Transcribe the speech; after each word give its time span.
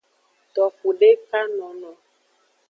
Toxudekanono. 0.55 1.91